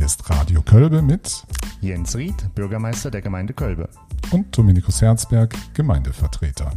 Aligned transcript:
Hier 0.00 0.06
ist 0.06 0.30
Radio 0.30 0.62
Kölbe 0.62 1.02
mit 1.02 1.44
Jens 1.82 2.16
Ried, 2.16 2.54
Bürgermeister 2.54 3.10
der 3.10 3.20
Gemeinde 3.20 3.52
Kölbe. 3.52 3.90
und 4.30 4.56
Dominikus 4.56 5.02
Herzberg, 5.02 5.54
Gemeindevertreter. 5.74 6.72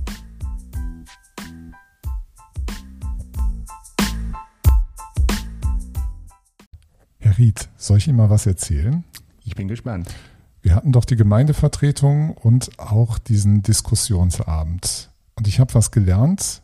Herr 7.20 7.38
Ried, 7.38 7.70
soll 7.78 8.00
ich 8.00 8.09
Ihnen 8.09 8.18
mal 8.18 8.29
was 8.29 8.46
erzählen? 8.46 9.05
Ich 9.46 9.55
bin 9.55 9.69
gespannt. 9.69 10.14
Wir 10.61 10.75
hatten 10.75 10.92
doch 10.92 11.05
die 11.05 11.15
Gemeindevertretung 11.15 12.32
und 12.32 12.78
auch 12.78 13.19
diesen 13.19 13.64
Diskussionsabend. 13.64 15.10
Und 15.36 15.47
ich 15.47 15.61
habe 15.61 15.74
was 15.75 15.92
gelernt, 15.92 16.62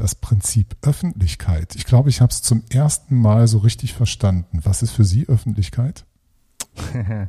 das 0.00 0.14
Prinzip 0.14 0.76
Öffentlichkeit. 0.82 1.74
Ich 1.76 1.84
glaube, 1.84 2.08
ich 2.08 2.20
habe 2.20 2.30
es 2.30 2.42
zum 2.42 2.62
ersten 2.70 3.16
Mal 3.16 3.46
so 3.48 3.58
richtig 3.58 3.92
verstanden. 3.92 4.60
Was 4.64 4.82
ist 4.82 4.92
für 4.92 5.04
Sie 5.04 5.28
Öffentlichkeit? 5.28 6.06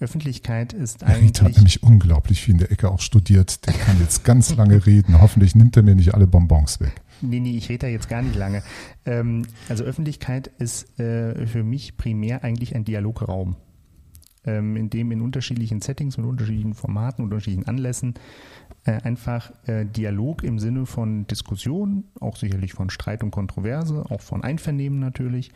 Öffentlichkeit 0.00 0.72
ist 0.72 1.04
Herr 1.04 1.20
Ried 1.20 1.38
hat 1.38 1.46
eigentlich. 1.46 1.56
nämlich 1.56 1.82
unglaublich 1.84 2.42
viel 2.42 2.54
in 2.54 2.58
der 2.58 2.72
Ecke 2.72 2.90
auch 2.90 3.00
studiert. 3.00 3.64
Der 3.66 3.74
kann 3.74 3.98
jetzt 4.00 4.24
ganz 4.24 4.54
lange 4.56 4.84
reden. 4.84 5.20
Hoffentlich 5.20 5.54
nimmt 5.54 5.76
er 5.76 5.84
mir 5.84 5.94
nicht 5.94 6.14
alle 6.14 6.26
Bonbons 6.26 6.80
weg. 6.80 7.00
Nee, 7.22 7.38
nee, 7.40 7.56
ich 7.56 7.68
rede 7.68 7.86
da 7.86 7.86
jetzt 7.86 8.08
gar 8.08 8.20
nicht 8.20 8.34
lange. 8.34 8.62
Ähm, 9.06 9.46
also 9.68 9.84
Öffentlichkeit 9.84 10.48
ist 10.58 10.98
äh, 10.98 11.46
für 11.46 11.62
mich 11.62 11.96
primär 11.96 12.42
eigentlich 12.42 12.74
ein 12.74 12.84
Dialograum, 12.84 13.56
ähm, 14.46 14.76
in 14.76 14.90
dem 14.90 15.10
in 15.12 15.20
unterschiedlichen 15.20 15.80
Settings, 15.80 16.16
mit 16.16 16.26
unterschiedlichen 16.26 16.74
Formaten, 16.74 17.24
unterschiedlichen 17.24 17.66
Anlässen 17.66 18.14
äh, 18.84 19.00
einfach 19.02 19.52
äh, 19.66 19.84
Dialog 19.84 20.42
im 20.42 20.58
Sinne 20.58 20.86
von 20.86 21.26
Diskussion, 21.26 22.04
auch 22.20 22.36
sicherlich 22.36 22.72
von 22.72 22.90
Streit 22.90 23.22
und 23.22 23.30
Kontroverse, 23.30 24.04
auch 24.10 24.20
von 24.20 24.42
Einvernehmen 24.42 24.98
natürlich, 24.98 25.52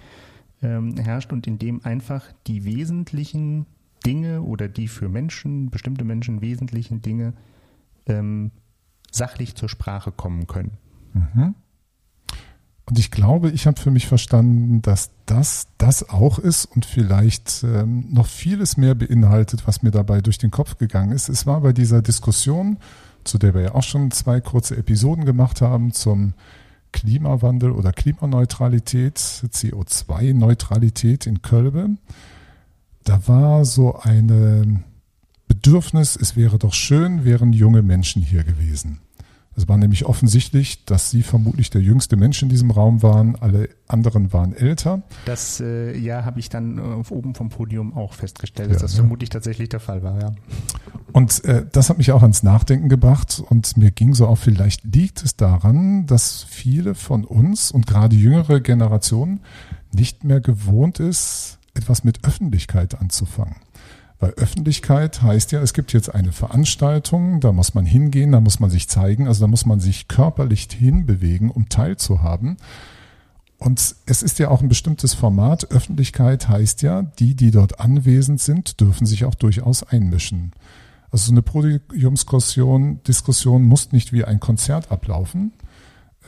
ähm, 0.63 0.97
herrscht 0.97 1.33
und 1.33 1.47
in 1.47 1.59
dem 1.59 1.85
einfach 1.85 2.25
die 2.47 2.65
wesentlichen 2.65 3.67
Dinge 4.05 4.43
oder 4.43 4.69
die 4.69 4.89
für 4.89 5.09
Menschen, 5.09 5.71
bestimmte 5.71 6.05
Menschen 6.05 6.41
wesentlichen 6.41 7.03
Dinge 7.03 7.35
ähm, 8.07 8.51
sachlich 9.11 9.55
zur 9.55 9.69
Sprache 9.69 10.13
kommen 10.13 10.47
können. 10.47 10.73
Und 12.89 12.99
ich 12.99 13.11
glaube, 13.11 13.51
ich 13.51 13.67
habe 13.67 13.79
für 13.79 13.91
mich 13.91 14.07
verstanden, 14.07 14.81
dass 14.81 15.11
das 15.27 15.67
das 15.77 16.09
auch 16.09 16.39
ist 16.39 16.65
und 16.65 16.87
vielleicht 16.87 17.63
ähm, 17.63 18.07
noch 18.11 18.27
vieles 18.27 18.79
mehr 18.79 18.95
beinhaltet, 18.95 19.67
was 19.67 19.83
mir 19.83 19.91
dabei 19.91 20.23
durch 20.23 20.39
den 20.39 20.51
Kopf 20.51 20.79
gegangen 20.79 21.13
ist. 21.13 21.29
Es 21.29 21.47
war 21.47 21.61
bei 21.61 21.75
dieser 21.75 22.01
Diskussion, 22.01 22.79
zu 23.25 23.37
der 23.37 23.53
wir 23.53 23.61
ja 23.61 23.75
auch 23.75 23.83
schon 23.83 24.11
zwei 24.11 24.41
kurze 24.41 24.75
Episoden 24.75 25.27
gemacht 25.27 25.61
haben, 25.61 25.93
zum 25.93 26.33
Klimawandel 26.93 27.73
oder 27.73 27.93
Klimaneutralität, 27.93 29.19
CO2-Neutralität 29.19 31.27
in 31.27 31.43
Kölbe. 31.43 31.91
Da 33.05 33.29
war 33.29 33.67
so 33.67 33.99
ein 33.99 34.85
Bedürfnis, 35.47 36.17
es 36.17 36.37
wäre 36.37 36.59
doch 36.59 36.73
schön, 36.73 37.27
wären 37.27 37.53
junge 37.53 37.83
Menschen 37.83 38.23
hier 38.23 38.45
gewesen. 38.45 39.01
Es 39.59 39.67
war 39.67 39.77
nämlich 39.77 40.07
offensichtlich, 40.07 40.85
dass 40.85 41.11
Sie 41.11 41.25
vermutlich 41.25 41.69
der 41.69 41.83
jüngste 41.83 42.17
Mensch 42.17 42.41
in 42.45 42.49
diesem 42.49 42.71
Raum 42.71 43.03
waren. 43.03 43.35
Alle 43.35 43.69
anderen 43.89 44.33
waren 44.33 44.55
älter. 44.55 45.03
Das 45.25 45.59
äh, 45.59 45.99
ja 45.99 46.25
habe 46.25 46.39
ich 46.39 46.49
dann 46.49 46.79
äh, 46.79 47.13
oben 47.13 47.35
vom 47.35 47.49
Podium 47.49 47.93
auch 47.93 48.13
festgestellt, 48.13 48.69
Ja, 48.69 48.75
dass 48.75 48.83
das 48.83 48.93
ne? 48.93 48.99
vermutlich 48.99 49.31
tatsächlich 49.31 49.69
der 49.69 49.81
Fall 49.81 50.05
war. 50.05 50.21
Ja. 50.21 50.33
Und 51.13 51.45
äh, 51.45 51.67
das 51.73 51.91
hat 51.91 51.99
mich 51.99 52.13
auch 52.13 52.23
ans 52.23 52.45
Nachdenken 52.45 52.89
gebracht. 52.89 53.43
Und 53.51 53.77
mir 53.77 53.91
ging 53.91 54.15
so 54.15 54.29
auf, 54.29 54.39
vielleicht 54.39 54.85
liegt 54.85 55.25
es 55.25 55.35
daran, 55.35 56.07
dass 56.07 56.45
viele 56.45 56.95
von 56.95 57.25
uns 57.25 57.73
und 57.73 57.89
gerade 57.89 58.15
jüngere 58.15 58.61
Generationen 58.61 59.41
nicht 59.93 60.23
mehr 60.23 60.41
gewohnt 60.41 61.01
ist, 61.01 61.59
etwas 61.75 62.05
mit 62.05 62.25
Öffentlichkeit 62.25 63.01
anzufangen. 63.01 63.57
Weil 64.21 64.31
Öffentlichkeit 64.33 65.23
heißt 65.23 65.53
ja, 65.53 65.61
es 65.61 65.73
gibt 65.73 65.93
jetzt 65.93 66.13
eine 66.13 66.33
Veranstaltung, 66.33 67.41
da 67.41 67.53
muss 67.53 67.75
man 67.75 67.87
hingehen, 67.87 68.33
da 68.33 68.41
muss 68.41 68.59
man 68.59 68.69
sich 68.69 68.89
zeigen, 68.89 69.29
also 69.29 69.43
da 69.43 69.47
muss 69.47 69.65
man 69.65 69.79
sich 69.79 70.09
körperlich 70.09 70.69
hinbewegen, 70.73 71.51
um 71.51 71.69
teilzuhaben. 71.69 72.57
Und 73.59 73.97
es 74.07 74.23
ist 74.23 74.39
ja 74.39 74.49
auch 74.49 74.61
ein 74.61 74.69
bestimmtes 74.69 75.15
Format. 75.15 75.71
Öffentlichkeit 75.71 76.49
heißt 76.49 76.83
ja, 76.83 77.03
die, 77.03 77.35
die 77.35 77.51
dort 77.51 77.81
anwesend 77.81 78.41
sind, 78.41 78.81
dürfen 78.81 79.07
sich 79.07 79.25
auch 79.25 79.35
durchaus 79.35 79.83
einmischen. 79.83 80.53
Also 81.11 81.27
so 81.27 81.33
eine 81.33 81.43
Podiumsdiskussion 81.43 83.03
Diskussion 83.03 83.65
muss 83.65 83.93
nicht 83.93 84.13
wie 84.13 84.25
ein 84.25 84.41
Konzert 84.41 84.93
ablaufen, 84.93 85.53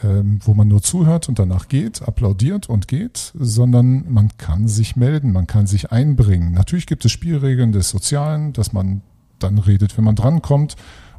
wo 0.03 0.55
man 0.55 0.69
nur 0.69 0.83
zuhört 0.83 1.29
und 1.29 1.39
danach 1.39 1.69
geht, 1.69 2.03
applaudiert 2.03 2.69
und 2.69 2.89
geht, 2.89 3.33
sondern 3.35 4.11
man 4.11 4.31
kann 4.39 4.67
sich 4.67 4.97
melden, 4.97 5.33
man 5.33 5.47
kann 5.47 5.67
sich 5.67 5.93
einbringen. 5.93 6.53
Natürlich 6.53 6.87
gibt 6.87 7.05
es 7.05 7.13
Spielregeln 7.13 7.73
des 7.73 7.91
Sozialen, 7.91 8.53
dass 8.53 8.73
man 8.73 9.03
dann 9.39 9.59
redet, 9.59 9.97
wenn 9.97 10.05
man 10.05 10.17
drankommt 10.17 10.77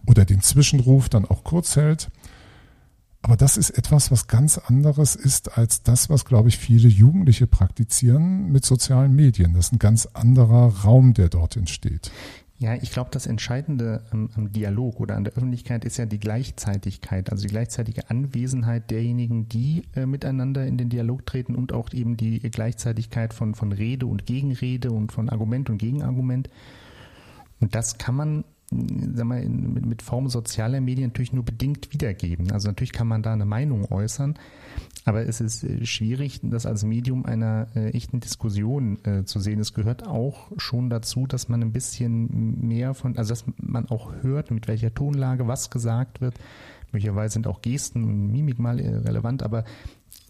oder 0.08 0.26
den 0.26 0.42
Zwischenruf 0.42 1.10
dann 1.10 1.26
auch 1.26 1.44
kurz 1.44 1.76
hält. 1.76 2.10
Aber 3.24 3.38
das 3.38 3.56
ist 3.58 3.70
etwas, 3.72 4.10
was 4.10 4.28
ganz 4.28 4.58
anderes 4.58 5.16
ist 5.16 5.58
als 5.58 5.84
das, 5.84 6.10
was, 6.10 6.26
glaube 6.26 6.50
ich, 6.50 6.58
viele 6.58 6.88
Jugendliche 6.88 7.46
praktizieren 7.46 8.52
mit 8.52 8.66
sozialen 8.66 9.16
Medien. 9.16 9.54
Das 9.54 9.68
ist 9.68 9.74
ein 9.74 9.80
ganz 9.80 10.08
anderer 10.08 10.74
Raum, 10.84 11.14
der 11.14 11.30
dort 11.30 11.56
entsteht. 11.56 12.12
Ja, 12.62 12.76
ich 12.76 12.92
glaube, 12.92 13.10
das 13.12 13.26
Entscheidende 13.26 14.04
am, 14.12 14.30
am 14.36 14.52
Dialog 14.52 15.00
oder 15.00 15.16
an 15.16 15.24
der 15.24 15.34
Öffentlichkeit 15.34 15.84
ist 15.84 15.98
ja 15.98 16.06
die 16.06 16.20
Gleichzeitigkeit, 16.20 17.32
also 17.32 17.42
die 17.42 17.50
gleichzeitige 17.50 18.12
Anwesenheit 18.12 18.92
derjenigen, 18.92 19.50
die 19.50 19.82
äh, 19.96 20.06
miteinander 20.06 20.68
in 20.68 20.78
den 20.78 20.88
Dialog 20.88 21.26
treten 21.26 21.56
und 21.56 21.74
auch 21.74 21.92
eben 21.92 22.18
die 22.18 22.40
Gleichzeitigkeit 22.40 23.34
von, 23.34 23.56
von 23.56 23.72
Rede 23.72 24.06
und 24.06 24.28
Gegenrede 24.28 24.92
und 24.92 25.12
von 25.12 25.30
Argument 25.30 25.72
und 25.72 25.80
Gegenargument. 25.80 26.52
Und 27.62 27.74
das 27.74 27.98
kann 27.98 28.14
man, 28.14 28.44
sag 28.72 29.26
mal, 29.26 29.42
in, 29.44 29.74
mit, 29.74 29.86
mit 29.86 30.02
Form 30.02 30.30
sozialer 30.30 30.80
Medien 30.80 31.10
natürlich 31.10 31.34
nur 31.34 31.44
bedingt 31.44 31.92
wiedergeben. 31.94 32.52
Also 32.52 32.70
natürlich 32.70 32.94
kann 32.94 33.08
man 33.08 33.22
da 33.22 33.34
eine 33.34 33.46
Meinung 33.46 33.92
äußern, 33.92 34.36
aber 35.04 35.28
es 35.28 35.42
ist 35.42 35.64
äh, 35.64 35.86
schwierig, 35.86 36.40
das 36.44 36.66
als 36.66 36.84
Medium 36.84 37.26
einer 37.26 37.68
äh, 37.76 37.90
echten 37.90 38.22
Diskussion 38.22 39.04
äh, 39.04 39.26
zu 39.26 39.40
sehen. 39.40 39.60
Es 39.60 39.74
gehört 39.74 40.08
auch 40.08 40.52
schon 40.58 40.90
dazu, 40.90 41.28
dass 41.28 41.50
man 41.50 41.62
ein 41.62 41.74
bisschen 41.74 42.66
mehr 42.68 42.94
von, 42.94 43.18
also 43.18 43.30
dass 43.30 43.44
man 43.58 43.90
auch 43.90 44.14
hört, 44.22 44.52
mit 44.52 44.68
welcher 44.68 44.94
Tonlage 44.94 45.48
was 45.48 45.70
gesagt 45.70 46.22
wird. 46.22 46.36
Möglicherweise 46.94 47.34
sind 47.34 47.48
auch 47.48 47.62
Gesten 47.62 48.04
und 48.04 48.32
Mimik 48.32 48.60
mal 48.60 48.80
äh, 48.80 48.98
relevant, 48.98 49.44
aber 49.44 49.66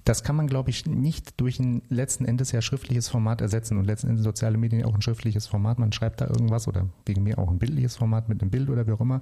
das 0.03 0.23
kann 0.23 0.35
man, 0.35 0.47
glaube 0.47 0.69
ich, 0.69 0.85
nicht 0.85 1.39
durch 1.39 1.59
ein 1.59 1.83
letzten 1.89 2.25
Endes 2.25 2.51
ja 2.51 2.61
schriftliches 2.61 3.07
Format 3.07 3.41
ersetzen. 3.41 3.77
Und 3.77 3.85
letzten 3.85 4.09
Endes 4.09 4.23
soziale 4.23 4.57
Medien 4.57 4.85
auch 4.85 4.95
ein 4.95 5.01
schriftliches 5.01 5.47
Format. 5.47 5.79
Man 5.79 5.91
schreibt 5.91 6.21
da 6.21 6.27
irgendwas 6.27 6.67
oder 6.67 6.89
wegen 7.05 7.23
mir 7.23 7.37
auch 7.37 7.49
ein 7.49 7.59
bildliches 7.59 7.95
Format 7.97 8.27
mit 8.29 8.41
einem 8.41 8.51
Bild 8.51 8.69
oder 8.69 8.87
wie 8.87 8.91
auch 8.91 9.01
immer. 9.01 9.21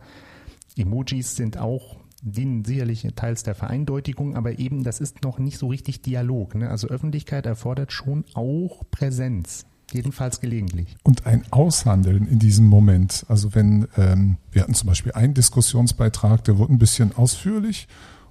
Emojis 0.78 1.36
sind 1.36 1.58
auch, 1.58 1.98
dienen 2.22 2.64
sicherlich 2.64 3.08
teils 3.16 3.44
der 3.44 3.56
Vereindeutigung, 3.56 4.36
aber 4.36 4.60
eben 4.60 4.84
das 4.84 5.00
ist 5.00 5.24
noch 5.24 5.40
nicht 5.40 5.58
so 5.58 5.68
richtig 5.68 6.02
Dialog. 6.02 6.56
Ne? 6.56 6.70
Also 6.70 6.88
Öffentlichkeit 6.88 7.46
erfordert 7.46 7.92
schon 7.92 8.26
auch 8.34 8.84
Präsenz. 8.92 9.66
Jedenfalls 9.92 10.40
gelegentlich. 10.40 10.96
und 11.02 11.26
ein 11.26 11.44
Aushandeln 11.50 12.28
in 12.28 12.38
diesem 12.38 12.68
Moment. 12.68 13.26
Also 13.28 13.56
wenn, 13.56 13.88
ähm, 13.98 14.38
wir 14.52 14.62
hatten 14.62 14.76
zum 14.76 14.86
Beispiel 14.86 15.14
einen 15.14 15.34
Diskussionsbeitrag, 15.34 16.44
der 16.44 16.60
wurde 16.60 16.74
ein 16.74 16.78
bisschen 16.78 17.16
ausführlich 17.16 17.88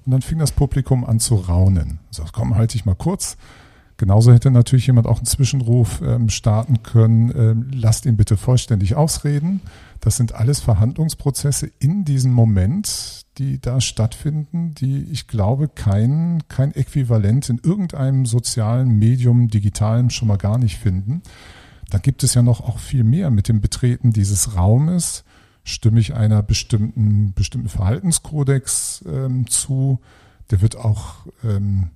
und 0.09 0.13
dann 0.13 0.23
fing 0.23 0.39
das 0.39 0.53
Publikum 0.53 1.05
an 1.05 1.21
zu 1.21 1.35
raunen. 1.35 1.99
So, 2.11 2.25
komm, 2.33 2.55
halte 2.55 2.77
ich 2.77 2.87
mal 2.87 2.95
kurz. 2.95 3.37
Genauso 3.99 4.33
hätte 4.33 4.51
natürlich 4.51 4.87
jemand 4.87 5.07
auch 5.07 5.19
einen 5.19 5.27
Zwischenruf 5.27 6.01
ähm, 6.01 6.31
starten 6.31 6.83
können, 6.83 7.31
ähm, 7.37 7.71
lasst 7.75 8.07
ihn 8.07 8.17
bitte 8.17 8.39
vollständig 8.39 8.95
ausreden. 8.97 9.61
Das 10.01 10.17
sind 10.17 10.35
alles 10.35 10.61
Verhandlungsprozesse 10.61 11.71
in 11.79 12.07
diesem 12.07 12.33
Moment, 12.33 13.27
die 13.37 13.61
da 13.61 13.83
stattfinden, 13.83 14.73
die 14.73 15.03
ich 15.13 15.27
glaube 15.27 15.69
kein, 15.69 16.43
kein 16.49 16.75
Äquivalent 16.75 17.51
in 17.51 17.61
irgendeinem 17.63 18.25
sozialen 18.25 18.99
Medium, 18.99 19.49
digitalen 19.49 20.09
schon 20.09 20.29
mal 20.29 20.39
gar 20.39 20.57
nicht 20.57 20.79
finden. 20.79 21.21
Da 21.91 21.99
gibt 21.99 22.23
es 22.23 22.33
ja 22.33 22.41
noch 22.41 22.63
auch 22.63 22.79
viel 22.79 23.05
mehr 23.05 23.31
mit 23.31 23.49
dem 23.49 23.61
Betreten 23.61 24.15
dieses 24.15 24.57
Raumes. 24.57 25.25
Stimme 25.69 26.01
ich 26.01 26.15
einer 26.15 26.43
bestimmten, 26.43 27.33
bestimmten 27.35 27.69
Verhaltenskodex 27.69 29.05
ähm, 29.07 29.47
zu? 29.49 30.01
Der 30.51 30.63
wird 30.63 30.77
auch, 30.77 31.27
ähm, 31.45 31.91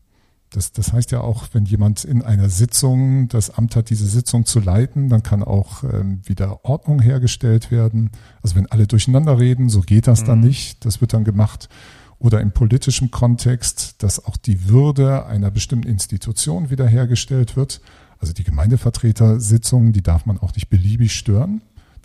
das, 0.50 0.72
das 0.72 0.92
heißt 0.92 1.10
ja 1.10 1.22
auch, 1.22 1.46
wenn 1.52 1.64
jemand 1.64 2.04
in 2.04 2.20
einer 2.22 2.50
Sitzung 2.50 3.28
das 3.28 3.50
Amt 3.50 3.74
hat, 3.74 3.88
diese 3.88 4.06
Sitzung 4.06 4.44
zu 4.44 4.60
leiten, 4.60 5.08
dann 5.08 5.22
kann 5.22 5.42
auch 5.42 5.84
ähm, 5.84 6.20
wieder 6.24 6.64
Ordnung 6.66 7.00
hergestellt 7.00 7.70
werden. 7.70 8.10
Also 8.42 8.56
wenn 8.56 8.66
alle 8.66 8.86
durcheinander 8.86 9.38
reden, 9.38 9.70
so 9.70 9.80
geht 9.80 10.06
das 10.06 10.22
dann 10.24 10.40
Mhm. 10.40 10.46
nicht. 10.48 10.84
Das 10.84 11.00
wird 11.00 11.14
dann 11.14 11.24
gemacht. 11.24 11.70
Oder 12.18 12.40
im 12.42 12.52
politischen 12.52 13.10
Kontext, 13.10 14.02
dass 14.02 14.24
auch 14.24 14.36
die 14.36 14.68
Würde 14.68 15.24
einer 15.26 15.50
bestimmten 15.50 15.88
Institution 15.88 16.70
wiederhergestellt 16.70 17.56
wird. 17.56 17.80
Also 18.18 18.32
die 18.34 18.44
Gemeindevertretersitzungen, 18.44 19.92
die 19.92 20.02
darf 20.02 20.26
man 20.26 20.38
auch 20.38 20.54
nicht 20.54 20.68
beliebig 20.68 21.12
stören. 21.14 21.62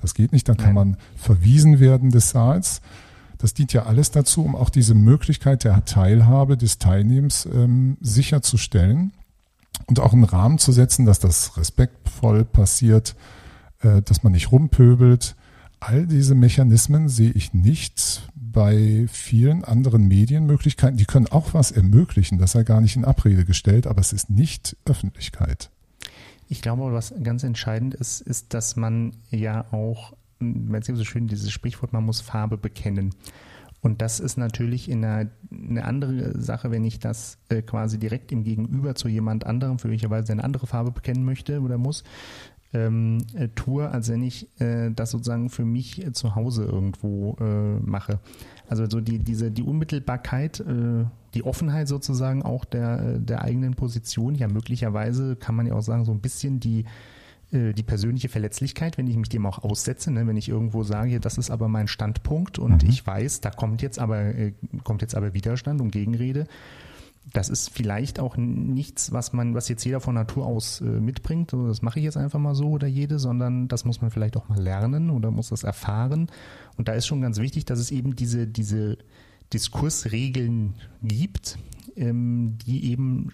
Das 0.07 0.13
geht 0.13 0.31
nicht, 0.31 0.47
dann 0.47 0.55
kann 0.55 0.73
Nein. 0.73 0.91
man 0.91 0.97
verwiesen 1.17 1.81
werden 1.81 2.11
des 2.11 2.29
Saals. 2.29 2.79
Das 3.39 3.53
dient 3.53 3.73
ja 3.73 3.87
alles 3.87 4.09
dazu, 4.09 4.41
um 4.41 4.55
auch 4.55 4.69
diese 4.69 4.93
Möglichkeit 4.93 5.65
der 5.65 5.83
Teilhabe, 5.83 6.55
des 6.55 6.77
Teilnehmens 6.77 7.45
ähm, 7.45 7.97
sicherzustellen. 7.99 9.11
und 9.87 9.99
auch 9.99 10.13
einen 10.13 10.23
Rahmen 10.23 10.59
zu 10.59 10.71
setzen, 10.71 11.05
dass 11.05 11.19
das 11.19 11.57
respektvoll 11.57 12.45
passiert, 12.45 13.17
äh, 13.81 14.01
dass 14.01 14.23
man 14.23 14.31
nicht 14.31 14.53
rumpöbelt. 14.53 15.35
All 15.81 16.07
diese 16.07 16.35
Mechanismen 16.35 17.09
sehe 17.09 17.31
ich 17.31 17.53
nicht 17.53 18.29
bei 18.33 19.07
vielen 19.11 19.65
anderen 19.65 20.07
Medienmöglichkeiten. 20.07 20.95
Die 20.95 21.05
können 21.05 21.27
auch 21.27 21.53
was 21.53 21.71
ermöglichen, 21.71 22.37
das 22.37 22.53
sei 22.53 22.63
gar 22.63 22.79
nicht 22.79 22.95
in 22.95 23.03
Abrede 23.03 23.43
gestellt, 23.43 23.87
aber 23.87 23.99
es 23.99 24.13
ist 24.13 24.29
nicht 24.29 24.77
Öffentlichkeit. 24.85 25.69
Ich 26.47 26.61
glaube, 26.61 26.91
was 26.93 27.13
ganz 27.23 27.43
entscheidend 27.43 27.93
ist, 27.93 28.21
ist, 28.21 28.53
dass 28.53 28.75
man 28.75 29.13
ja 29.29 29.65
auch, 29.71 30.13
man 30.39 30.81
sieht 30.81 30.95
so 30.95 31.03
schön 31.03 31.27
dieses 31.27 31.51
Sprichwort, 31.51 31.93
man 31.93 32.05
muss 32.05 32.21
Farbe 32.21 32.57
bekennen. 32.57 33.13
Und 33.81 34.01
das 34.01 34.19
ist 34.19 34.37
natürlich 34.37 34.89
in 34.89 35.05
einer, 35.05 35.29
eine 35.51 35.85
andere 35.85 36.41
Sache, 36.41 36.71
wenn 36.71 36.83
ich 36.83 36.99
das 36.99 37.37
äh, 37.49 37.61
quasi 37.61 37.99
direkt 37.99 38.31
im 38.31 38.43
Gegenüber 38.43 38.95
zu 38.95 39.07
jemand 39.07 39.45
anderem, 39.45 39.77
für 39.77 39.89
welcherweise 39.89 40.31
eine 40.31 40.43
andere 40.43 40.67
Farbe 40.67 40.91
bekennen 40.91 41.23
möchte 41.23 41.61
oder 41.61 41.77
muss, 41.77 42.03
ähm, 42.73 43.19
äh, 43.33 43.47
tue, 43.49 43.89
als 43.89 44.09
wenn 44.09 44.23
ich 44.23 44.47
äh, 44.59 44.91
das 44.91 45.11
sozusagen 45.11 45.49
für 45.49 45.65
mich 45.65 46.05
äh, 46.05 46.11
zu 46.11 46.35
Hause 46.35 46.65
irgendwo 46.65 47.37
äh, 47.39 47.79
mache. 47.79 48.19
Also 48.67 48.89
so 48.89 48.99
die, 48.99 49.19
diese, 49.19 49.51
die 49.51 49.63
Unmittelbarkeit, 49.63 50.59
äh, 50.59 51.05
die 51.33 51.43
Offenheit 51.43 51.87
sozusagen 51.87 52.43
auch 52.43 52.65
der, 52.65 52.99
äh, 52.99 53.19
der 53.19 53.41
eigenen 53.41 53.75
Position, 53.75 54.35
ja 54.35 54.47
möglicherweise 54.47 55.35
kann 55.35 55.55
man 55.55 55.65
ja 55.65 55.73
auch 55.73 55.81
sagen, 55.81 56.05
so 56.05 56.11
ein 56.11 56.21
bisschen 56.21 56.59
die 56.59 56.85
die 57.49 57.83
persönliche 57.83 58.27
Verletzlichkeit, 58.27 58.97
wenn 58.97 59.07
ich 59.07 59.15
mich 59.15 59.29
dem 59.29 59.45
auch 59.45 59.63
aussetze, 59.63 60.11
ne, 60.11 60.27
wenn 60.27 60.35
ich 60.35 60.49
irgendwo 60.49 60.83
sage, 60.83 61.21
das 61.21 61.37
ist 61.37 61.49
aber 61.49 61.69
mein 61.69 61.87
Standpunkt 61.87 62.59
und 62.59 62.83
mhm. 62.83 62.89
ich 62.89 63.07
weiß, 63.07 63.39
da 63.39 63.51
kommt 63.51 63.81
jetzt 63.81 63.99
aber 63.99 64.33
kommt 64.83 65.01
jetzt 65.01 65.15
aber 65.15 65.33
Widerstand 65.33 65.79
und 65.79 65.91
Gegenrede. 65.91 66.47
Das 67.33 67.49
ist 67.49 67.69
vielleicht 67.69 68.19
auch 68.19 68.37
nichts, 68.37 69.11
was 69.11 69.33
man, 69.33 69.53
was 69.53 69.67
jetzt 69.67 69.83
jeder 69.83 69.99
von 69.99 70.15
Natur 70.15 70.45
aus 70.45 70.81
äh, 70.81 70.85
mitbringt. 70.85 71.53
Also 71.53 71.67
das 71.67 71.81
mache 71.81 71.99
ich 71.99 72.05
jetzt 72.05 72.17
einfach 72.17 72.39
mal 72.39 72.55
so 72.55 72.69
oder 72.69 72.87
jede, 72.87 73.19
sondern 73.19 73.67
das 73.67 73.83
muss 73.85 74.01
man 74.01 74.11
vielleicht 74.11 74.37
auch 74.37 74.47
mal 74.47 74.61
lernen 74.61 75.09
oder 75.09 75.29
muss 75.31 75.49
das 75.49 75.63
erfahren. 75.63 76.27
Und 76.77 76.87
da 76.87 76.93
ist 76.93 77.05
schon 77.05 77.21
ganz 77.21 77.37
wichtig, 77.39 77.65
dass 77.65 77.79
es 77.79 77.91
eben 77.91 78.15
diese 78.15 78.47
diese 78.47 78.97
Diskursregeln 79.53 80.75
gibt, 81.03 81.57
ähm, 81.95 82.57
die 82.65 82.91
eben 82.91 83.29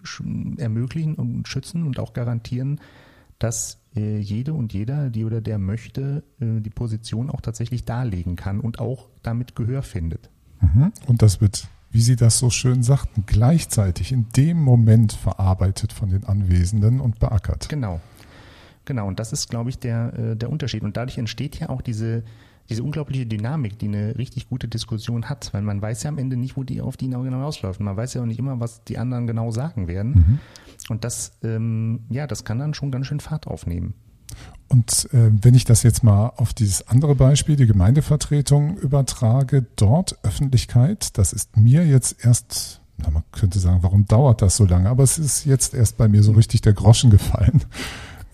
ermöglichen 0.57 1.15
und 1.15 1.47
schützen 1.47 1.83
und 1.83 1.99
auch 1.99 2.13
garantieren, 2.13 2.79
dass 3.39 3.79
äh, 3.95 4.19
jede 4.19 4.53
und 4.53 4.73
jeder, 4.73 5.09
die 5.09 5.25
oder 5.25 5.41
der 5.41 5.57
möchte, 5.57 6.23
äh, 6.39 6.61
die 6.61 6.69
Position 6.69 7.29
auch 7.29 7.41
tatsächlich 7.41 7.83
darlegen 7.83 8.35
kann 8.35 8.59
und 8.59 8.79
auch 8.79 9.09
damit 9.21 9.55
Gehör 9.55 9.81
findet. 9.81 10.29
Mhm. 10.61 10.91
Und 11.07 11.21
das 11.21 11.41
wird, 11.41 11.67
wie 11.93 12.01
Sie 12.01 12.15
das 12.15 12.39
so 12.39 12.49
schön 12.49 12.83
sagten, 12.83 13.23
gleichzeitig 13.27 14.11
in 14.11 14.25
dem 14.35 14.59
Moment 14.59 15.13
verarbeitet 15.13 15.93
von 15.93 16.09
den 16.09 16.25
Anwesenden 16.25 16.99
und 16.99 17.19
beackert. 17.19 17.69
Genau. 17.69 18.01
Genau, 18.85 19.07
und 19.07 19.19
das 19.19 19.31
ist, 19.31 19.49
glaube 19.49 19.69
ich, 19.69 19.79
der, 19.79 20.13
äh, 20.17 20.35
der 20.35 20.49
Unterschied. 20.49 20.83
Und 20.83 20.97
dadurch 20.97 21.17
entsteht 21.17 21.57
ja 21.59 21.69
auch 21.69 21.81
diese, 21.81 22.23
diese 22.69 22.83
unglaubliche 22.83 23.25
Dynamik, 23.25 23.77
die 23.77 23.87
eine 23.87 24.17
richtig 24.17 24.49
gute 24.49 24.67
Diskussion 24.67 25.29
hat, 25.29 25.53
weil 25.53 25.61
man 25.61 25.81
weiß 25.81 26.03
ja 26.03 26.09
am 26.09 26.17
Ende 26.17 26.35
nicht, 26.35 26.57
wo 26.57 26.63
die 26.63 26.81
auf 26.81 26.97
die 26.97 27.09
genau 27.09 27.41
rausläuft. 27.41 27.79
Man 27.79 27.95
weiß 27.95 28.15
ja 28.15 28.21
auch 28.21 28.25
nicht 28.25 28.39
immer, 28.39 28.59
was 28.59 28.83
die 28.83 28.97
anderen 28.97 29.27
genau 29.27 29.51
sagen 29.51 29.87
werden. 29.87 30.13
Mhm. 30.13 30.39
Und 30.89 31.03
das, 31.03 31.37
ähm, 31.43 32.01
ja, 32.09 32.27
das 32.27 32.43
kann 32.43 32.59
dann 32.59 32.73
schon 32.73 32.91
ganz 32.91 33.05
schön 33.07 33.19
Fahrt 33.19 33.47
aufnehmen. 33.47 33.93
Und 34.67 35.07
äh, 35.13 35.29
wenn 35.41 35.53
ich 35.53 35.65
das 35.65 35.83
jetzt 35.83 36.03
mal 36.03 36.33
auf 36.37 36.53
dieses 36.53 36.87
andere 36.87 37.13
Beispiel, 37.13 37.55
die 37.55 37.67
Gemeindevertretung 37.67 38.77
übertrage, 38.77 39.65
dort 39.75 40.17
Öffentlichkeit, 40.23 41.17
das 41.17 41.31
ist 41.31 41.57
mir 41.57 41.85
jetzt 41.85 42.25
erst, 42.25 42.81
na, 42.97 43.11
man 43.11 43.23
könnte 43.31 43.59
sagen, 43.59 43.83
warum 43.83 44.05
dauert 44.05 44.41
das 44.41 44.55
so 44.55 44.65
lange? 44.65 44.89
Aber 44.89 45.03
es 45.03 45.19
ist 45.19 45.45
jetzt 45.45 45.75
erst 45.75 45.97
bei 45.97 46.07
mir 46.07 46.23
so 46.23 46.31
richtig 46.31 46.61
der 46.61 46.73
Groschen 46.73 47.09
gefallen. 47.09 47.63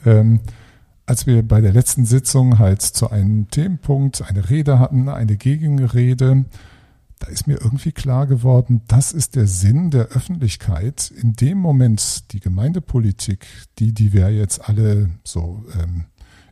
Ähm, 0.06 0.40
als 1.06 1.28
wir 1.28 1.46
bei 1.46 1.60
der 1.60 1.74
letzten 1.74 2.06
Sitzung 2.06 2.58
halt 2.58 2.82
zu 2.82 3.10
einem 3.10 3.50
Themenpunkt 3.50 4.22
eine 4.22 4.50
Rede 4.50 4.80
hatten, 4.80 5.10
eine 5.10 5.36
Gegenrede, 5.36 6.46
da 7.20 7.28
ist 7.28 7.48
mir 7.48 7.60
irgendwie 7.62 7.92
klar 7.92 8.28
geworden, 8.28 8.82
das 8.88 9.12
ist 9.12 9.36
der 9.36 9.46
Sinn 9.46 9.92
der 9.92 10.08
Öffentlichkeit. 10.08 11.12
In 11.12 11.34
dem 11.34 11.58
Moment 11.58 12.32
die 12.32 12.40
Gemeindepolitik, 12.40 13.46
die, 13.78 13.94
die 13.94 14.14
wir 14.14 14.34
jetzt 14.34 14.68
alle 14.68 15.10
so 15.24 15.64
ähm, 15.80 16.06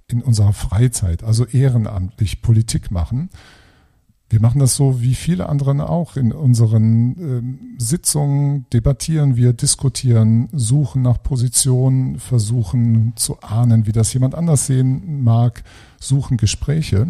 in 0.07 0.21
unserer 0.21 0.53
Freizeit, 0.53 1.23
also 1.23 1.45
ehrenamtlich 1.45 2.41
Politik 2.41 2.91
machen, 2.91 3.29
wir 4.29 4.41
machen 4.41 4.59
das 4.59 4.75
so 4.75 5.01
wie 5.01 5.15
viele 5.15 5.47
anderen 5.47 5.79
auch. 5.79 6.17
In 6.17 6.33
unseren 6.33 7.15
ähm, 7.17 7.59
Sitzungen 7.77 8.65
debattieren 8.73 9.37
wir, 9.37 9.53
diskutieren, 9.53 10.49
suchen 10.51 11.01
nach 11.01 11.23
Positionen, 11.23 12.19
versuchen 12.19 13.13
zu 13.15 13.39
ahnen, 13.41 13.87
wie 13.87 13.93
das 13.93 14.13
jemand 14.13 14.35
anders 14.35 14.65
sehen 14.65 15.23
mag, 15.23 15.63
suchen 15.97 16.35
Gespräche. 16.35 17.07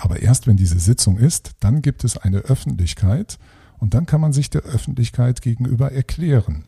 Aber 0.00 0.22
erst 0.22 0.46
wenn 0.46 0.56
diese 0.56 0.78
Sitzung 0.78 1.18
ist, 1.18 1.52
dann 1.60 1.82
gibt 1.82 2.04
es 2.04 2.16
eine 2.16 2.38
Öffentlichkeit 2.38 3.38
und 3.78 3.92
dann 3.92 4.06
kann 4.06 4.20
man 4.20 4.32
sich 4.32 4.48
der 4.48 4.62
Öffentlichkeit 4.62 5.42
gegenüber 5.42 5.92
erklären. 5.92 6.64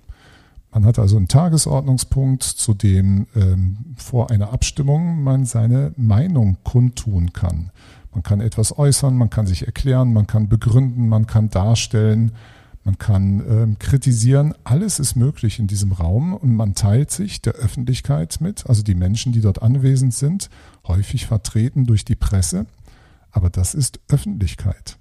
Man 0.71 0.85
hat 0.85 0.99
also 0.99 1.17
einen 1.17 1.29
Tagesordnungspunkt, 1.29 2.43
zu 2.43 2.75
dem 2.75 3.27
ähm, 3.35 3.95
vor 3.97 4.31
einer 4.31 4.53
Abstimmung 4.53 5.23
man 5.23 5.47
seine 5.47 5.93
Meinung 5.97 6.59
kundtun 6.63 7.33
kann. 7.33 7.71
Man 8.13 8.23
kann 8.23 8.41
etwas 8.41 8.79
äußern, 8.79 9.17
man 9.17 9.31
kann 9.31 9.47
sich 9.47 9.67
erklären, 9.67 10.13
man 10.13 10.27
kann 10.27 10.49
begründen, 10.49 11.09
man 11.09 11.27
kann 11.27 11.49
darstellen, 11.49 12.33
man 12.85 12.99
kann 12.99 13.43
ähm, 13.49 13.79
kritisieren. 13.79 14.55
Alles 14.65 14.99
ist 14.99 15.15
möglich 15.15 15.59
in 15.59 15.69
diesem 15.69 15.93
Raum 15.93 16.35
und 16.35 16.55
man 16.55 16.75
teilt 16.75 17.11
sich 17.11 17.41
der 17.41 17.55
Öffentlichkeit 17.55 18.39
mit, 18.41 18.67
also 18.67 18.83
die 18.83 18.95
Menschen, 18.95 19.33
die 19.33 19.41
dort 19.41 19.63
anwesend 19.63 20.13
sind, 20.13 20.51
häufig 20.87 21.27
vertreten 21.27 21.87
durch 21.87 22.05
die 22.05 22.17
Presse. 22.17 22.67
Aber 23.33 23.51
das 23.51 23.75
ist 23.75 24.01
Öffentlichkeit. 24.09 24.99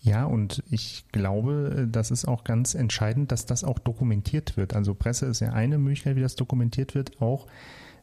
Ja, 0.00 0.24
und 0.24 0.62
ich 0.70 1.04
glaube, 1.10 1.88
das 1.90 2.12
ist 2.12 2.28
auch 2.28 2.44
ganz 2.44 2.74
entscheidend, 2.74 3.32
dass 3.32 3.44
das 3.44 3.64
auch 3.64 3.80
dokumentiert 3.80 4.56
wird. 4.56 4.72
Also 4.74 4.94
Presse 4.94 5.26
ist 5.26 5.40
ja 5.40 5.50
eine 5.52 5.78
Möglichkeit, 5.78 6.14
wie 6.14 6.20
das 6.20 6.36
dokumentiert 6.36 6.94
wird. 6.94 7.20
Auch 7.20 7.48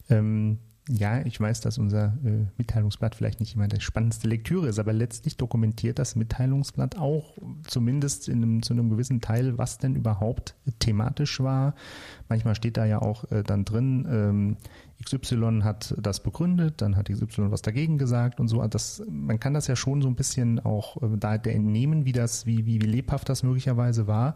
ähm, 0.09 0.59
ja, 0.89 1.25
ich 1.25 1.39
weiß, 1.39 1.61
dass 1.61 1.77
unser 1.77 2.17
äh, 2.25 2.45
Mitteilungsblatt 2.57 3.15
vielleicht 3.15 3.39
nicht 3.39 3.55
immer 3.55 3.69
die 3.69 3.79
spannendste 3.79 4.27
Lektüre 4.27 4.67
ist, 4.67 4.79
aber 4.79 4.91
letztlich 4.91 5.37
dokumentiert 5.37 5.97
das 5.97 6.17
Mitteilungsblatt 6.17 6.97
auch 6.97 7.37
zumindest 7.65 8.27
in 8.27 8.43
einem, 8.43 8.63
zu 8.63 8.73
einem 8.73 8.89
gewissen 8.89 9.21
Teil, 9.21 9.57
was 9.57 9.77
denn 9.77 9.95
überhaupt 9.95 10.55
thematisch 10.79 11.39
war. 11.39 11.73
Manchmal 12.27 12.55
steht 12.55 12.75
da 12.75 12.85
ja 12.85 13.01
auch 13.01 13.31
äh, 13.31 13.43
dann 13.43 13.63
drin, 13.63 14.05
ähm, 14.09 14.57
XY 15.01 15.61
hat 15.63 15.95
das 16.01 16.21
begründet, 16.21 16.81
dann 16.81 16.97
hat 16.97 17.09
XY 17.09 17.49
was 17.51 17.61
dagegen 17.61 17.97
gesagt 17.97 18.41
und 18.41 18.49
so. 18.49 18.59
Also 18.59 18.69
das, 18.69 19.03
man 19.09 19.39
kann 19.39 19.53
das 19.53 19.67
ja 19.67 19.77
schon 19.77 20.01
so 20.01 20.09
ein 20.09 20.15
bisschen 20.15 20.59
auch 20.59 21.01
äh, 21.01 21.17
da 21.17 21.35
entnehmen, 21.35 22.03
wie 22.03 22.11
das, 22.11 22.45
wie, 22.45 22.65
wie, 22.65 22.81
wie 22.81 22.87
lebhaft 22.87 23.29
das 23.29 23.43
möglicherweise 23.43 24.07
war. 24.07 24.35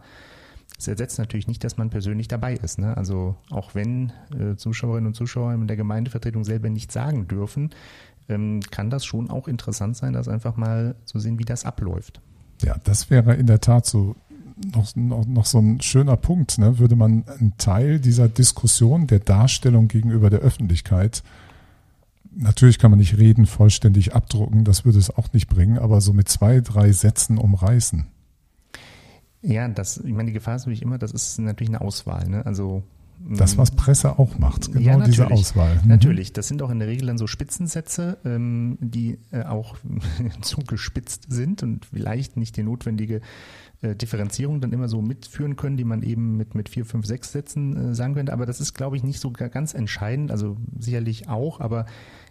Das 0.78 0.88
ersetzt 0.88 1.18
natürlich 1.18 1.48
nicht, 1.48 1.62
dass 1.64 1.76
man 1.76 1.90
persönlich 1.90 2.28
dabei 2.28 2.54
ist. 2.54 2.78
Ne? 2.78 2.96
Also 2.96 3.36
auch 3.50 3.74
wenn 3.74 4.12
äh, 4.32 4.56
Zuschauerinnen 4.56 5.08
und 5.08 5.14
Zuschauer 5.14 5.52
in 5.52 5.66
der 5.66 5.76
Gemeindevertretung 5.76 6.44
selber 6.44 6.70
nichts 6.70 6.94
sagen 6.94 7.28
dürfen, 7.28 7.70
ähm, 8.28 8.60
kann 8.70 8.88
das 8.88 9.04
schon 9.04 9.28
auch 9.28 9.48
interessant 9.48 9.96
sein, 9.96 10.12
das 10.12 10.28
einfach 10.28 10.56
mal 10.56 10.94
zu 11.04 11.18
sehen, 11.18 11.38
wie 11.38 11.44
das 11.44 11.64
abläuft. 11.64 12.20
Ja, 12.62 12.76
das 12.84 13.10
wäre 13.10 13.34
in 13.34 13.46
der 13.46 13.60
Tat 13.60 13.86
so 13.86 14.16
noch, 14.74 14.94
noch, 14.96 15.26
noch 15.26 15.46
so 15.46 15.58
ein 15.58 15.80
schöner 15.80 16.16
Punkt. 16.16 16.58
Ne? 16.58 16.78
Würde 16.78 16.96
man 16.96 17.24
einen 17.28 17.54
Teil 17.58 18.00
dieser 18.00 18.28
Diskussion, 18.28 19.06
der 19.06 19.20
Darstellung 19.20 19.88
gegenüber 19.88 20.30
der 20.30 20.40
Öffentlichkeit 20.40 21.22
Natürlich 22.40 22.78
kann 22.78 22.92
man 22.92 23.00
nicht 23.00 23.18
Reden 23.18 23.46
vollständig 23.46 24.14
abdrucken, 24.14 24.64
das 24.64 24.84
würde 24.84 24.98
es 24.98 25.10
auch 25.10 25.32
nicht 25.32 25.48
bringen, 25.48 25.76
aber 25.76 26.00
so 26.00 26.12
mit 26.12 26.28
zwei, 26.28 26.60
drei 26.60 26.92
Sätzen 26.92 27.36
umreißen. 27.36 28.06
Ja, 29.48 29.66
das, 29.66 29.96
ich 29.96 30.12
meine, 30.12 30.26
die 30.26 30.34
Gefahr 30.34 30.56
ist 30.56 30.62
natürlich 30.62 30.82
immer, 30.82 30.98
das 30.98 31.12
ist 31.12 31.38
natürlich 31.38 31.70
eine 31.70 31.80
Auswahl. 31.80 32.28
Ne? 32.28 32.44
Also 32.44 32.82
das, 33.18 33.58
was 33.58 33.72
Presse 33.72 34.18
auch 34.18 34.38
macht, 34.38 34.72
genau 34.72 35.00
ja, 35.00 35.04
diese 35.04 35.30
Auswahl. 35.30 35.80
Mhm. 35.82 35.88
Natürlich, 35.88 36.32
das 36.32 36.48
sind 36.48 36.62
auch 36.62 36.70
in 36.70 36.78
der 36.78 36.86
Regel 36.86 37.06
dann 37.06 37.18
so 37.18 37.26
Spitzensätze, 37.26 38.18
ähm, 38.24 38.78
die 38.80 39.18
äh, 39.32 39.42
auch 39.44 39.76
zugespitzt 40.42 41.26
sind 41.28 41.62
und 41.62 41.86
vielleicht 41.86 42.36
nicht 42.36 42.56
die 42.56 42.62
notwendige 42.62 43.22
äh, 43.80 43.96
Differenzierung 43.96 44.60
dann 44.60 44.72
immer 44.72 44.88
so 44.88 45.00
mitführen 45.00 45.56
können, 45.56 45.76
die 45.78 45.84
man 45.84 46.02
eben 46.02 46.36
mit, 46.36 46.54
mit 46.54 46.68
vier, 46.68 46.84
fünf, 46.84 47.06
sechs 47.06 47.32
Sätzen 47.32 47.92
äh, 47.92 47.94
sagen 47.94 48.14
könnte. 48.14 48.32
Aber 48.32 48.44
das 48.44 48.60
ist, 48.60 48.74
glaube 48.74 48.96
ich, 48.96 49.02
nicht 49.02 49.18
so 49.18 49.32
ganz 49.32 49.72
entscheidend, 49.72 50.30
also 50.30 50.58
sicherlich 50.78 51.28
auch, 51.28 51.60
aber 51.60 51.86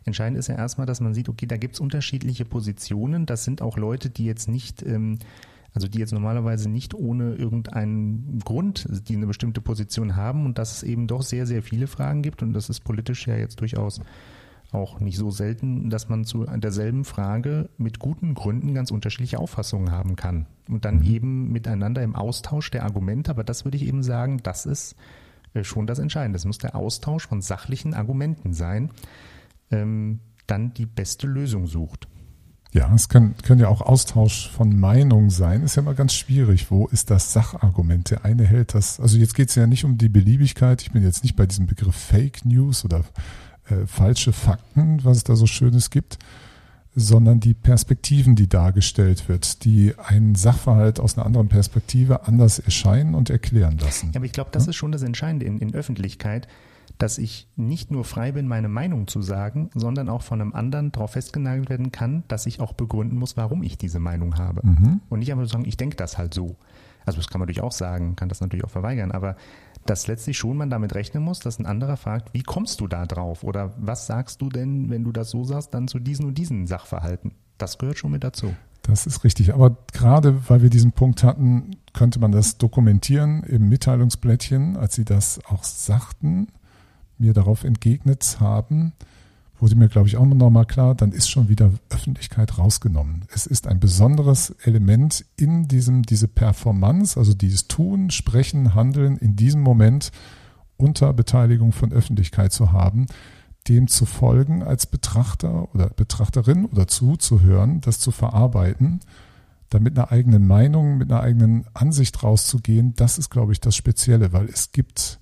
entscheidend 0.06 0.38
ist 0.38 0.48
ja 0.48 0.56
erstmal, 0.56 0.88
dass 0.88 1.02
man 1.02 1.14
sieht, 1.14 1.30
okay, 1.30 1.48
da 1.48 1.58
gibt 1.58 1.74
es 1.74 1.80
unterschiedliche 1.80 2.46
Positionen. 2.46 3.26
Das 3.26 3.44
sind 3.44 3.62
auch 3.62 3.76
Leute, 3.76 4.10
die 4.10 4.26
jetzt 4.26 4.48
nicht 4.48 4.84
ähm, 4.84 5.20
also 5.78 5.88
die 5.88 6.00
jetzt 6.00 6.12
normalerweise 6.12 6.72
nicht 6.72 6.96
ohne 6.96 7.36
irgendeinen 7.36 8.40
Grund 8.44 8.88
die 9.08 9.16
eine 9.16 9.28
bestimmte 9.28 9.62
Position 9.62 10.16
haben 10.16 10.48
und 10.48 10.58
dass 10.58 10.78
es 10.78 10.82
eben 10.82 11.06
doch 11.06 11.22
sehr, 11.22 11.46
sehr 11.46 11.62
viele 11.62 11.86
Fragen 11.86 12.24
gibt 12.24 12.42
und 12.42 12.54
das 12.54 12.68
ist 12.72 12.80
politisch 12.80 13.28
ja 13.28 13.36
jetzt 13.36 13.62
durchaus 13.62 14.02
auch 14.72 15.00
nicht 15.00 15.18
so 15.18 15.30
selten, 15.30 15.92
dass 15.92 16.10
man 16.10 16.26
zu 16.26 16.46
derselben 16.46 17.06
Frage 17.06 17.70
mit 17.78 18.00
guten 18.00 18.34
Gründen 18.34 18.74
ganz 18.74 18.90
unterschiedliche 18.90 19.38
Auffassungen 19.38 19.92
haben 19.92 20.16
kann 20.16 20.48
und 20.68 20.84
dann 20.84 21.02
mhm. 21.02 21.06
eben 21.06 21.52
miteinander 21.52 22.02
im 22.02 22.16
Austausch 22.16 22.72
der 22.72 22.84
Argumente, 22.84 23.30
aber 23.30 23.44
das 23.44 23.64
würde 23.64 23.78
ich 23.78 23.86
eben 23.86 24.02
sagen, 24.02 24.40
das 24.42 24.66
ist 24.66 24.96
äh, 25.54 25.64
schon 25.64 25.86
das 25.86 26.00
Entscheidende. 26.00 26.38
Es 26.38 26.46
muss 26.46 26.58
der 26.58 26.76
Austausch 26.76 27.28
von 27.28 27.42
sachlichen 27.44 27.94
Argumenten 27.94 28.54
sein, 28.54 28.90
ähm, 29.70 30.22
dann 30.48 30.74
die 30.74 30.88
beste 30.88 31.28
Lösung 31.28 31.68
sucht. 31.68 32.08
Ja, 32.74 32.94
es 32.94 33.10
kann, 33.10 33.36
können 33.44 33.62
ja 33.62 33.70
auch 33.70 33.82
Austausch 33.82 34.50
von 34.50 34.78
Meinungen 34.78 35.30
sein. 35.30 35.64
Ist 35.64 35.76
ja 35.76 35.82
immer 35.82 35.94
ganz 35.94 36.14
schwierig. 36.14 36.70
Wo 36.70 36.88
ist 36.88 37.10
das 37.10 37.34
Sachargument? 37.34 38.12
Der 38.12 38.26
eine 38.26 38.46
hält 38.46 38.74
das. 38.74 39.00
Also 39.00 39.18
jetzt 39.18 39.36
geht 39.36 39.50
es 39.50 39.56
ja 39.56 39.68
nicht 39.68 39.86
um 39.86 39.98
die 39.98 40.10
Beliebigkeit. 40.10 40.82
Ich 40.82 40.92
bin 40.92 41.04
jetzt 41.04 41.24
nicht 41.24 41.36
bei 41.36 41.46
diesem 41.46 41.66
Begriff 41.66 41.96
Fake 41.96 42.46
News 42.46 42.84
oder 42.84 43.04
äh, 43.70 43.86
falsche 43.86 44.34
Fakten, 44.34 45.04
was 45.04 45.18
es 45.18 45.24
da 45.24 45.36
so 45.36 45.48
Schönes 45.48 45.90
gibt, 45.90 46.18
sondern 46.94 47.40
die 47.40 47.54
Perspektiven, 47.54 48.36
die 48.36 48.50
dargestellt 48.50 49.30
wird, 49.30 49.64
die 49.64 49.94
einen 49.98 50.36
Sachverhalt 50.36 51.00
aus 51.00 51.18
einer 51.18 51.26
anderen 51.26 51.48
Perspektive 51.48 52.28
anders 52.28 52.60
erscheinen 52.60 53.16
und 53.16 53.30
erklären 53.30 53.78
lassen. 53.78 54.12
Ja, 54.14 54.18
aber 54.18 54.26
ich 54.26 54.32
glaube, 54.32 54.50
das 54.52 54.66
ja? 54.66 54.72
ist 54.72 54.76
schon 54.76 54.92
das 54.92 55.04
Entscheidende 55.04 55.46
in, 55.46 55.60
in 55.60 55.74
Öffentlichkeit 55.74 56.48
dass 56.98 57.18
ich 57.18 57.48
nicht 57.56 57.92
nur 57.92 58.04
frei 58.04 58.32
bin, 58.32 58.48
meine 58.48 58.70
Meinung 58.70 59.08
zu 59.08 59.22
sagen, 59.22 59.70
sondern 59.76 60.10
auch 60.10 60.22
von 60.22 60.42
einem 60.42 60.54
anderen 60.54 60.92
darauf 60.92 61.12
festgenagelt 61.12 61.70
werden 61.70 61.92
kann, 61.92 62.24
dass 62.28 62.46
ich 62.46 62.60
auch 62.60 62.74
begründen 62.74 63.18
muss, 63.18 63.38
warum 63.38 63.64
ich 63.64 63.78
diese 63.78 64.00
Meinung 64.00 64.38
habe. 64.38 64.66
Mhm. 64.66 65.02
Und 65.10 65.20
nicht 65.20 65.32
einfach 65.32 65.48
sagen, 65.48 65.66
ich 65.66 65.78
denke 65.78 65.96
das 65.96 66.18
halt 66.18 66.34
so. 66.34 66.56
Also 67.06 67.20
das 67.20 67.30
kann 67.30 67.40
man 67.40 67.46
natürlich 67.46 67.62
auch 67.62 67.72
sagen, 67.72 68.16
kann 68.16 68.30
das 68.30 68.42
natürlich 68.42 68.66
auch 68.66 68.70
verweigern, 68.70 69.12
aber 69.12 69.36
dass 69.86 70.08
letztlich 70.08 70.38
schon 70.38 70.58
man 70.58 70.70
damit 70.70 70.96
rechnen 70.96 71.24
muss, 71.24 71.40
dass 71.40 71.60
ein 71.60 71.66
anderer 71.66 71.96
fragt, 71.96 72.34
wie 72.34 72.44
kommst 72.44 72.82
du 72.82 72.88
da 72.88 73.06
drauf? 73.06 73.44
Oder 73.44 73.74
was 73.78 74.06
sagst 74.06 74.42
du 74.42 74.50
denn, 74.50 74.90
wenn 74.90 75.06
du 75.06 75.14
das 75.14 75.30
so 75.30 75.46
sagst, 75.46 75.74
dann 75.74 75.88
zu 75.88 76.00
diesen 76.00 76.26
und 76.26 76.38
diesen 76.38 76.68
Sachverhalten? 76.68 77.32
Das 77.58 77.78
gehört 77.78 77.98
schon 77.98 78.12
mit 78.12 78.24
dazu. 78.24 78.54
Das 78.82 79.08
ist 79.08 79.24
richtig. 79.24 79.54
Aber 79.54 79.78
gerade 79.94 80.50
weil 80.50 80.62
wir 80.62 80.70
diesen 80.70 80.92
Punkt 80.92 81.24
hatten, 81.24 81.78
könnte 81.94 82.20
man 82.20 82.32
das 82.32 82.58
dokumentieren 82.58 83.44
im 83.44 83.70
Mitteilungsblättchen, 83.70 84.76
als 84.78 84.96
Sie 84.96 85.06
das 85.06 85.40
auch 85.48 85.64
sagten 85.64 86.48
mir 87.18 87.34
darauf 87.34 87.64
entgegnet 87.64 88.38
haben, 88.40 88.94
wurde 89.60 89.76
mir, 89.76 89.90
glaube 89.90 90.08
ich, 90.08 90.18
auch 90.18 90.26
nochmal 90.26 90.66
klar, 90.66 90.96
dann 90.96 91.12
ist 91.12 91.30
schon 91.30 91.50
wieder 91.50 91.72
Öffentlichkeit 91.90 92.58
rausgenommen. 92.58 93.26
Es 93.34 93.48
ist 93.48 93.68
ein 93.68 93.80
besonderes 93.80 94.52
Element 94.62 95.26
in 95.36 95.68
diesem, 95.68 96.04
diese 96.04 96.28
Performance, 96.28 97.18
also 97.20 97.34
dieses 97.34 97.68
Tun, 97.68 98.12
Sprechen, 98.12 98.76
Handeln 98.76 99.18
in 99.18 99.36
diesem 99.36 99.62
Moment 99.62 100.12
unter 100.78 101.12
Beteiligung 101.14 101.72
von 101.72 101.92
Öffentlichkeit 101.92 102.52
zu 102.52 102.72
haben, 102.72 103.08
dem 103.68 103.88
zu 103.88 104.06
folgen 104.06 104.64
als 104.64 104.86
Betrachter 104.86 105.74
oder 105.74 105.90
Betrachterin 105.90 106.66
oder 106.66 106.88
zuzuhören, 106.88 107.82
das 107.82 108.00
zu 108.00 108.12
verarbeiten, 108.12 109.00
da 109.70 109.80
mit 109.80 109.98
einer 109.98 110.12
eigenen 110.12 110.48
Meinung, 110.48 110.98
mit 110.98 111.12
einer 111.12 111.22
eigenen 111.22 111.66
Ansicht 111.74 112.24
rauszugehen, 112.24 112.94
das 112.96 113.18
ist, 113.18 113.30
glaube 113.30 113.52
ich, 113.52 113.60
das 113.60 113.76
Spezielle, 113.76 114.32
weil 114.32 114.46
es 114.46 114.72
gibt 114.72 115.20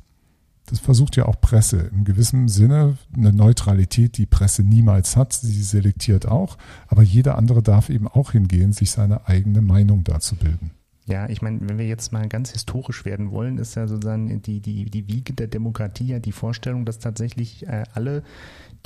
das 0.68 0.80
versucht 0.80 1.16
ja 1.16 1.26
auch 1.26 1.40
Presse 1.40 1.90
im 1.94 2.04
gewissen 2.04 2.48
Sinne 2.48 2.98
eine 3.16 3.32
Neutralität, 3.32 4.18
die 4.18 4.26
Presse 4.26 4.64
niemals 4.64 5.16
hat. 5.16 5.34
Sie 5.34 5.62
selektiert 5.62 6.28
auch, 6.28 6.58
aber 6.88 7.04
jeder 7.04 7.38
andere 7.38 7.62
darf 7.62 7.90
eben 7.90 8.08
auch 8.08 8.32
hingehen, 8.32 8.74
sich 8.74 8.92
seine 8.92 9.28
eigene 9.28 9.62
Meinung 9.62 10.04
dazu 10.04 10.36
bilden. 10.36 10.72
Ja, 11.08 11.30
ich 11.30 11.44
meine, 11.44 11.60
wenn 11.62 11.78
wir 11.78 11.86
jetzt 11.86 12.12
mal 12.14 12.28
ganz 12.28 12.52
historisch 12.52 13.06
werden 13.06 13.30
wollen, 13.30 13.60
ist 13.60 13.76
ja 13.76 13.88
sozusagen 13.88 14.42
die, 14.42 14.60
die, 14.60 14.86
die 14.86 15.08
Wiege 15.08 15.34
der 15.34 15.48
Demokratie 15.48 16.08
ja 16.08 16.20
die 16.20 16.32
Vorstellung, 16.32 16.84
dass 16.84 16.98
tatsächlich 16.98 17.68
äh, 17.68 17.84
alle, 17.94 18.24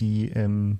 die 0.01 0.29
ähm, 0.29 0.79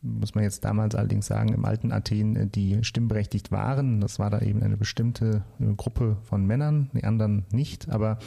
muss 0.00 0.34
man 0.34 0.44
jetzt 0.44 0.64
damals 0.64 0.94
allerdings 0.94 1.26
sagen, 1.26 1.52
im 1.52 1.64
alten 1.64 1.92
Athen, 1.92 2.36
äh, 2.36 2.46
die 2.46 2.84
stimmberechtigt 2.84 3.50
waren. 3.50 4.00
Das 4.00 4.18
war 4.18 4.30
da 4.30 4.40
eben 4.40 4.62
eine 4.62 4.76
bestimmte 4.76 5.42
Gruppe 5.76 6.16
von 6.22 6.46
Männern, 6.46 6.90
die 6.94 7.04
anderen 7.04 7.44
nicht. 7.50 7.88
Aber 7.88 8.18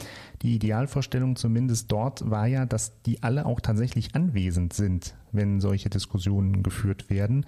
die 0.42 0.56
Idealvorstellung 0.56 1.36
zumindest 1.36 1.92
dort 1.92 2.30
war 2.30 2.48
ja, 2.48 2.66
dass 2.66 3.02
die 3.04 3.24
alle 3.24 3.46
auch 3.46 3.62
tatsächlich 3.62 4.16
anwesend 4.16 4.74
sind, 4.74 5.16
wenn 5.32 5.62
solche 5.62 5.90
Diskussionen 5.90 6.64
geführt 6.64 7.10
werden. 7.10 7.46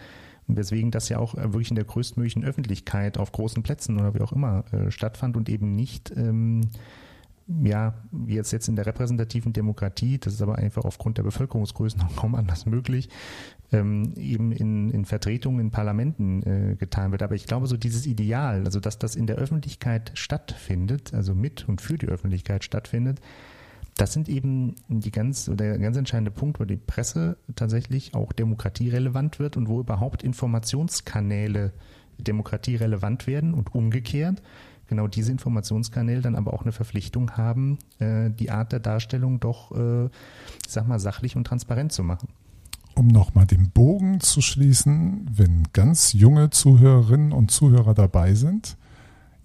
Und 0.47 0.57
deswegen 0.57 0.91
das 0.91 1.09
ja 1.09 1.19
auch 1.19 1.35
äh, 1.35 1.53
wirklich 1.53 1.69
in 1.69 1.75
der 1.75 1.85
größtmöglichen 1.85 2.43
Öffentlichkeit 2.43 3.17
auf 3.17 3.31
großen 3.31 3.63
Plätzen 3.63 3.99
oder 3.99 4.13
wie 4.13 4.21
auch 4.21 4.33
immer 4.33 4.65
äh, 4.71 4.91
stattfand 4.91 5.37
und 5.37 5.49
eben 5.49 5.75
nicht 5.75 6.13
ähm, 6.15 6.61
ja, 7.61 7.93
jetzt 8.27 8.51
jetzt 8.51 8.67
in 8.67 8.75
der 8.75 8.85
repräsentativen 8.85 9.53
Demokratie, 9.53 10.17
das 10.17 10.33
ist 10.33 10.41
aber 10.41 10.57
einfach 10.57 10.85
aufgrund 10.85 11.17
der 11.17 11.23
Bevölkerungsgrößen 11.23 12.01
auch 12.01 12.15
kaum 12.15 12.35
anders 12.35 12.65
möglich, 12.65 13.09
ähm, 13.71 14.13
eben 14.15 14.51
in, 14.51 14.89
in 14.89 15.05
Vertretungen 15.05 15.59
in 15.59 15.71
Parlamenten 15.71 16.43
äh, 16.43 16.75
getan 16.75 17.11
wird. 17.11 17.23
Aber 17.23 17.35
ich 17.35 17.45
glaube, 17.45 17.67
so 17.67 17.77
dieses 17.77 18.05
Ideal, 18.05 18.63
also 18.65 18.79
dass 18.79 18.99
das 18.99 19.15
in 19.15 19.27
der 19.27 19.37
Öffentlichkeit 19.37 20.11
stattfindet, 20.15 21.13
also 21.13 21.35
mit 21.35 21.67
und 21.67 21.81
für 21.81 21.97
die 21.97 22.07
Öffentlichkeit 22.07 22.63
stattfindet, 22.63 23.19
das 23.95 24.13
sind 24.13 24.27
eben 24.27 24.75
die 24.87 25.11
ganz, 25.11 25.49
der 25.53 25.77
ganz 25.77 25.97
entscheidende 25.97 26.31
Punkt, 26.31 26.59
wo 26.59 26.65
die 26.65 26.77
Presse 26.77 27.37
tatsächlich 27.55 28.15
auch 28.15 28.31
demokratierelevant 28.33 29.37
wird 29.39 29.55
und 29.55 29.67
wo 29.67 29.79
überhaupt 29.79 30.23
Informationskanäle 30.23 31.73
demokratierelevant 32.17 33.27
werden 33.27 33.53
und 33.53 33.73
umgekehrt 33.75 34.41
genau 34.87 35.07
diese 35.07 35.31
Informationskanäle 35.31 36.21
dann 36.21 36.35
aber 36.35 36.53
auch 36.53 36.63
eine 36.63 36.71
Verpflichtung 36.71 37.31
haben, 37.31 37.79
äh, 37.99 38.29
die 38.29 38.51
Art 38.51 38.71
der 38.71 38.79
Darstellung 38.79 39.39
doch, 39.39 39.71
äh, 39.71 40.09
sag 40.67 40.87
mal, 40.87 40.99
sachlich 40.99 41.35
und 41.35 41.45
transparent 41.45 41.91
zu 41.91 42.03
machen. 42.03 42.29
Um 42.95 43.07
nochmal 43.07 43.47
den 43.47 43.71
Bogen 43.71 44.19
zu 44.19 44.41
schließen, 44.41 45.27
wenn 45.31 45.67
ganz 45.73 46.13
junge 46.13 46.51
Zuhörerinnen 46.51 47.31
und 47.31 47.49
Zuhörer 47.49 47.93
dabei 47.95 48.35
sind, 48.35 48.77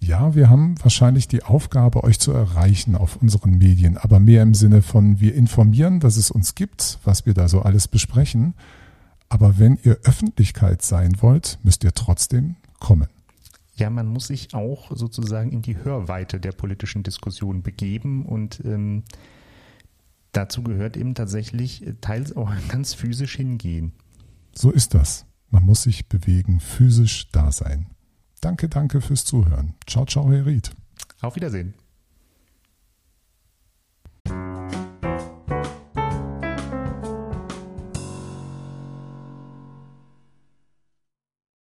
ja, 0.01 0.33
wir 0.33 0.49
haben 0.49 0.75
wahrscheinlich 0.81 1.27
die 1.27 1.43
Aufgabe, 1.43 2.03
euch 2.03 2.19
zu 2.19 2.31
erreichen 2.31 2.95
auf 2.95 3.17
unseren 3.17 3.57
Medien, 3.57 3.97
aber 3.97 4.19
mehr 4.19 4.43
im 4.43 4.53
Sinne 4.53 4.81
von, 4.81 5.19
wir 5.19 5.35
informieren, 5.35 5.99
dass 5.99 6.15
es 6.15 6.31
uns 6.31 6.55
gibt, 6.55 6.99
was 7.03 7.25
wir 7.25 7.33
da 7.33 7.49
so 7.49 7.61
alles 7.61 7.87
besprechen. 7.87 8.53
Aber 9.27 9.59
wenn 9.59 9.77
ihr 9.83 9.99
Öffentlichkeit 10.05 10.81
sein 10.81 11.21
wollt, 11.21 11.59
müsst 11.63 11.83
ihr 11.83 11.93
trotzdem 11.93 12.55
kommen. 12.79 13.07
Ja, 13.79 13.89
man 13.89 14.07
muss 14.07 14.27
sich 14.27 14.53
auch 14.53 14.95
sozusagen 14.95 15.51
in 15.51 15.61
die 15.61 15.77
Hörweite 15.77 16.39
der 16.39 16.51
politischen 16.51 17.01
Diskussion 17.01 17.63
begeben 17.63 18.25
und 18.25 18.61
ähm, 18.65 19.03
dazu 20.33 20.63
gehört 20.63 20.97
eben 20.97 21.15
tatsächlich 21.15 21.87
äh, 21.87 21.93
teils 22.01 22.35
auch 22.35 22.51
ganz 22.67 22.93
physisch 22.93 23.37
hingehen. 23.37 23.93
So 24.53 24.69
ist 24.69 24.93
das. 24.93 25.25
Man 25.49 25.63
muss 25.63 25.83
sich 25.83 26.07
bewegen, 26.07 26.59
physisch 26.59 27.29
da 27.31 27.51
sein. 27.51 27.87
Danke, 28.41 28.67
danke 28.67 29.01
fürs 29.01 29.25
Zuhören. 29.25 29.75
Ciao, 29.87 30.05
ciao, 30.05 30.29
Herr 30.29 30.45
Ried. 30.45 30.71
Auf 31.21 31.35
Wiedersehen. 31.35 31.73